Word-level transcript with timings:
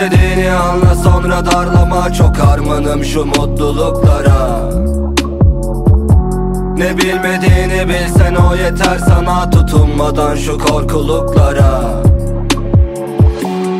İstediğini 0.00 0.50
anla 0.50 0.94
sonra 0.94 1.46
darlama. 1.46 2.12
Çok 2.12 2.36
harmanım 2.36 3.04
şu 3.04 3.24
mutluluklara. 3.24 4.70
Ne 6.76 6.96
bilmediğini 6.96 7.88
bilsen 7.88 8.34
o 8.34 8.56
yeter 8.56 8.98
sana. 8.98 9.50
Tutunmadan 9.50 10.36
şu 10.36 10.58
korkuluklara. 10.58 12.02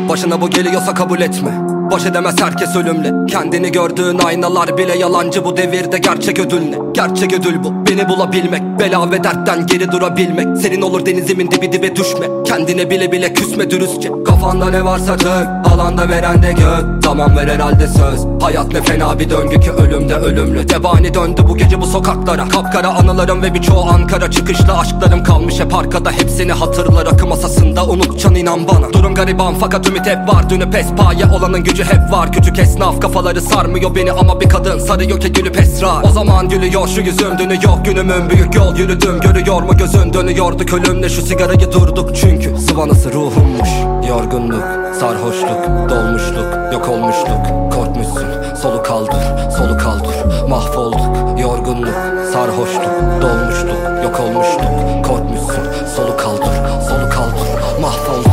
Başına 0.09 0.41
bu 0.41 0.49
geliyorsa 0.49 0.93
kabul 0.93 1.21
etme. 1.21 1.51
Baş 1.91 2.05
edemez 2.05 2.35
herkes 2.41 2.75
ölümle. 2.75 3.25
Kendini 3.31 3.71
gördüğün 3.71 4.19
aynalar 4.19 4.77
bile 4.77 4.97
yalancı. 4.97 5.45
Bu 5.45 5.57
devirde 5.57 5.97
gerçek 5.97 6.39
ödül 6.39 6.61
ne? 6.61 6.90
Gerçek 6.93 7.33
ödül 7.33 7.63
bu. 7.63 7.73
Beni 7.89 8.09
bulabilmek 8.09 8.61
Bela 8.79 9.11
ve 9.11 9.23
dertten 9.23 9.67
geri 9.67 9.91
durabilmek. 9.91 10.57
Senin 10.61 10.81
olur 10.81 11.05
denizimin 11.05 11.51
dibi 11.51 11.71
dibe 11.71 11.95
düşme. 11.95 12.27
Kendine 12.45 12.89
bile 12.89 13.11
bile 13.11 13.33
küsme 13.33 13.69
dürüstçe. 13.69 14.09
Kafanda 14.25 14.69
ne 14.69 14.85
varsa 14.85 15.17
tök 15.17 15.47
Alanda 15.73 16.09
veren 16.09 16.43
de 16.43 16.51
gök. 16.51 17.03
Zaman 17.03 17.37
ver 17.37 17.47
herhalde 17.47 17.87
söz. 17.87 18.25
Hayat 18.41 18.73
ne 18.73 18.81
fena 18.81 19.19
bir 19.19 19.29
döngü 19.29 19.59
ki 19.59 19.71
ölümde 19.71 20.15
ölümlü. 20.15 20.69
Debani 20.69 21.13
döndü 21.13 21.41
bu 21.49 21.57
gece 21.57 21.81
bu 21.81 21.85
sokaklara. 21.85 22.47
Kapkara 22.47 22.87
anılarım 22.87 23.41
ve 23.41 23.53
birçoğu 23.53 23.83
Ankara. 23.89 24.31
Çıkışlı 24.31 24.77
aşklarım 24.77 25.23
kalmış 25.23 25.59
hep 25.59 25.75
arkada. 25.75 26.11
Hepsini 26.11 26.51
hatırla 26.51 27.05
rakı 27.05 27.27
masasında. 27.27 27.85
Unutcan 27.85 28.35
inan 28.35 28.67
bana. 28.67 28.93
Durum 28.93 29.15
gariban 29.15 29.55
fakat 29.59 29.87
ümit 29.89 30.05
hep 30.05 30.33
var. 30.33 30.49
Dünü 30.49 30.71
pespaye 30.71 31.25
olanın 31.37 31.63
gücü 31.63 31.83
hep 31.83 32.11
var. 32.11 32.31
Küçük 32.31 32.59
esnaf 32.59 33.01
kafaları 33.01 33.41
sarmıyor 33.41 33.95
beni 33.95 34.11
ama 34.11 34.41
bir 34.41 34.49
kadın 34.49 34.79
sarıyor 34.79 35.19
ki 35.19 35.33
gülüp 35.33 35.59
esrar. 35.59 36.03
O 36.03 36.09
zaman 36.09 36.49
gülüyor 36.49 36.80
şu 36.87 37.01
yüzüm 37.01 37.37
dünü 37.37 37.53
yok 37.53 37.79
günümün 37.85 38.29
büyük 38.29 38.55
yol 38.55 38.75
yürüdüm. 38.75 39.19
Görüyor 39.19 39.61
mu 39.61 39.77
gözün 39.77 40.13
dönüyordu 40.13 40.65
kölümle 40.65 41.09
şu 41.09 41.21
sigarayı 41.21 41.71
durduk. 41.71 42.15
Çünkü 42.15 42.57
Sıvanası 42.57 43.13
ruhummuş 43.13 43.69
yorgunluk 44.09 44.63
sarhoşluk 44.99 45.89
dolmuşluk 45.89 46.73
yok 46.73 46.89
olmuşluk. 46.89 47.71
Korkmuşsun 47.73 48.55
solu 48.61 48.83
kaldır 48.83 49.51
solu 49.57 49.77
kaldır. 49.77 50.47
Mahvolduk 50.49 51.39
yorgunluk 51.39 51.95
sarhoşluk 52.33 53.21
dolmuşluk 53.21 54.03
yok 54.03 54.19
olmuşluk. 54.19 55.05
Korkmuşsun 55.05 55.65
solu 55.95 56.17
kaldır 56.17 56.55
solu 56.89 57.09
kaldır. 57.09 57.81
Mahvolduk. 57.81 58.31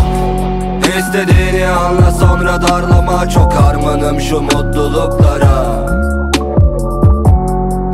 İstediğini 0.99 1.67
anla 1.67 2.11
sonra 2.11 2.63
darlama. 2.63 3.29
Çok 3.29 3.53
harmanım 3.53 4.21
şu 4.21 4.41
mutluluklara 4.41 5.78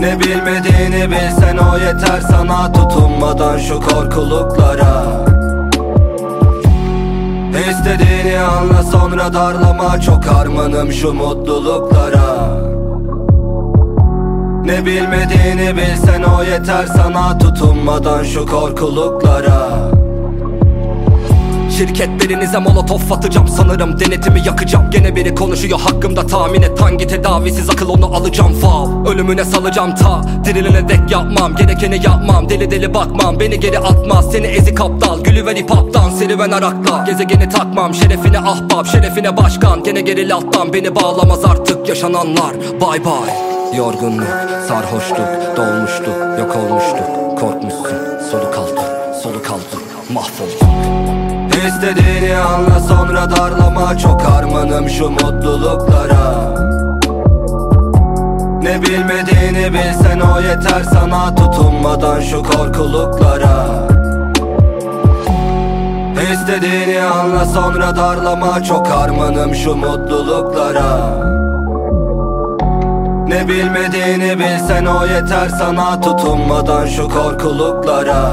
Ne 0.04 0.20
bilmediğini 0.20 1.10
bilsen 1.10 1.56
o 1.56 1.78
yeter 1.78 2.20
sana. 2.20 2.72
Tutunmadan 2.72 3.58
şu 3.58 3.80
korkuluklara. 3.80 5.04
İstediğini 7.70 8.40
anla 8.40 8.82
sonra 8.82 9.32
darlama. 9.32 10.00
Çok 10.00 10.24
harmanım 10.24 10.92
şu 10.92 11.12
mutluluklara. 11.12 12.58
Ne 14.64 14.86
bilmediğini 14.86 15.76
bilsen 15.76 16.22
o 16.22 16.42
yeter 16.42 16.86
sana. 16.86 17.38
Tutunmadan 17.38 18.24
şu 18.24 18.46
korkuluklara 18.46 19.68
Şirketlerinize 21.76 22.58
molotof 22.58 23.12
atacağım. 23.12 23.48
Sanırım 23.48 24.00
denetimi 24.00 24.42
yakacağım. 24.46 24.90
Gene 24.90 25.16
biri 25.16 25.34
konuşuyor 25.34 25.80
hakkımda 25.80 26.26
tahmin 26.26 26.62
et. 26.62 26.80
Hangi 26.80 27.06
tedavisiz 27.06 27.70
akıl 27.70 27.88
onu 27.88 28.06
alacağım. 28.06 28.52
Faal 28.52 29.06
Ölümüne 29.06 29.44
salacağım 29.44 29.94
ta. 29.94 30.22
Dirilene 30.44 30.88
dek 30.88 31.10
yapmam. 31.10 31.56
Gerekeni 31.56 31.96
yapmam. 32.04 32.48
Deli 32.48 32.70
deli 32.70 32.94
bakmam. 32.94 33.40
Beni 33.40 33.60
geri 33.60 33.78
atmaz. 33.78 34.32
Seni 34.32 34.46
ezik 34.46 34.80
aptal. 34.80 35.20
Gülüver 35.24 35.56
hip 35.56 35.70
hop'tan 35.70 36.10
serüven 36.10 36.50
arakla 36.50 37.04
Gezegeni 37.06 37.48
takmam. 37.48 37.94
Şerefine 37.94 38.38
ahbap. 38.38 38.86
Şerefine 38.86 39.36
başkan. 39.36 39.82
Gene 39.82 40.00
geri 40.00 40.34
alttan 40.34 40.72
beni 40.72 40.94
bağlamaz 40.96 41.44
artık 41.44 41.88
yaşananlar. 41.88 42.54
Bye 42.54 43.04
bye. 43.04 43.54
Yorgunluk, 43.76 44.26
sarhoşluk, 44.68 45.56
dolmuşluk, 45.56 46.38
yok 46.38 46.56
olmuşluk. 46.56 47.38
Korkmuşsun, 47.40 48.28
solu 48.30 48.50
kaldır, 48.50 49.20
solu 49.22 49.42
kaldır, 49.42 49.80
mahvolduk 50.12 51.43
İstediğini 51.54 52.36
anla 52.36 52.80
sonra 52.80 53.30
darlama. 53.30 53.98
Çok 53.98 54.22
harmanım 54.22 54.88
şu 54.88 55.10
mutluluklara. 55.10 56.54
Ne 58.62 58.82
bilmediğini 58.82 59.72
bilsen 59.72 60.20
o 60.20 60.40
yeter 60.40 60.82
sana. 60.92 61.34
Tutunmadan 61.34 62.20
şu 62.20 62.42
korkuluklara. 62.42 63.66
İstediğini 66.32 67.02
anla 67.02 67.44
sonra 67.44 67.96
darlama. 67.96 68.62
Çok 68.62 68.86
harmanım 68.88 69.54
şu 69.54 69.76
mutluluklara. 69.76 71.24
Ne 73.28 73.48
bilmediğini 73.48 74.38
bilsen 74.38 74.86
o 74.86 75.06
yeter 75.06 75.48
sana. 75.48 76.00
Tutunmadan 76.00 76.86
şu 76.86 77.08
korkuluklara 77.08 78.30